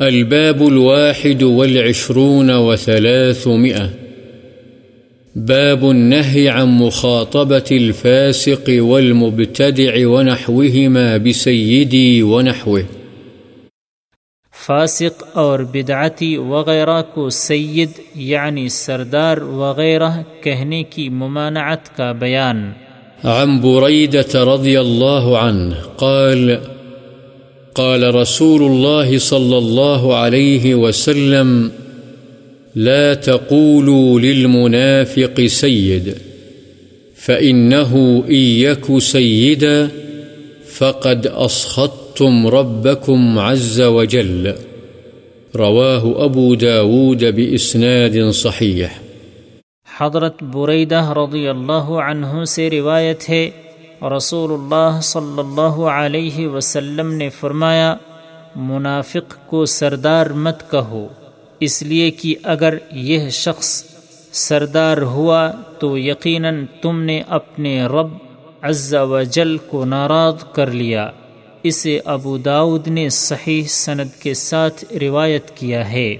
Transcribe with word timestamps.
الباب 0.00 0.62
الواحد 0.62 1.42
والعشرون 1.42 2.50
وثلاثمئة 2.50 3.88
باب 5.36 5.90
النهي 5.90 6.48
عن 6.48 6.66
مخاطبة 6.68 7.76
الفاسق 7.76 8.70
والمبتدع 8.78 10.08
ونحوهما 10.08 11.16
بسيدي 11.16 12.22
ونحوه. 12.22 12.80
فاسق 14.66 15.24
اور 15.32 15.58
بدعتی 15.58 16.36
وغیرہ 16.36 17.02
کو 17.14 17.30
سید 17.30 17.90
یعنی 18.14 18.68
سردار 18.68 19.36
وغیرہ 19.36 20.10
کہنے 20.42 20.82
کی 20.82 21.08
ممانعت 21.08 21.96
کا 21.96 22.12
بیان. 22.12 22.72
عن 23.24 23.60
بريدة 23.60 24.54
رضي 24.54 24.76
الله 24.76 25.36
عنه 25.36 25.74
قال 25.96 26.50
قال 27.78 28.14
رسول 28.14 28.62
الله 28.62 29.18
صلى 29.18 29.58
الله 29.58 30.16
عليه 30.16 30.74
وسلم، 30.74 31.70
لا 32.76 33.14
تقولوا 33.14 34.20
للمنافق 34.20 35.46
سيد 35.46 36.14
فإنه 37.16 38.24
إن 38.28 38.44
يك 38.64 38.98
سيدا 38.98 39.88
فقد 40.78 41.26
أسخطتم 41.26 42.46
ربكم 42.46 43.38
عز 43.38 43.80
وجل. 43.80 44.52
رواه 45.56 46.24
أبو 46.24 46.54
داود 46.54 47.24
بإسناد 47.24 48.30
صحيح. 48.30 48.88
حضرت 49.98 50.42
بریدہ 50.42 51.04
رضی 51.16 51.48
اللہ 51.48 51.88
عنہ 52.08 52.44
سے 52.44 52.70
روایت 52.70 53.30
ہے 53.30 53.50
رسول 54.02 54.52
اللہ 54.52 55.00
صلی 55.00 55.38
اللہ 55.38 55.80
علیہ 55.82 56.48
وسلم 56.48 57.12
نے 57.12 57.28
فرمایا، 57.28 57.96
منافق 58.56 59.46
کو 59.46 59.64
سردار 59.64 60.26
مت 60.26 60.70
کہو، 60.70 61.08
اس 61.60 61.82
لیے 61.82 62.10
کہ 62.10 62.34
اگر 62.42 62.78
یہ 62.92 63.28
شخص 63.28 63.84
سردار 64.32 64.98
ہوا 64.98 65.50
تو 65.78 65.98
یقیناً 65.98 66.66
تم 66.82 67.00
نے 67.00 67.22
اپنے 67.28 67.86
رب 67.86 68.08
عز 68.62 68.94
و 68.94 69.22
جل 69.22 69.56
کو 69.58 69.84
ناراض 69.84 70.44
کر 70.52 70.66
لیا۔ 70.66 71.10
اسے 71.62 72.00
ابو 72.04 72.38
داود 72.38 72.88
نے 72.88 73.08
صحیح 73.08 73.62
سند 73.66 74.20
کے 74.22 74.34
ساتھ 74.34 74.84
روایت 75.00 75.56
کیا 75.56 75.92
ہے۔ 75.92 76.16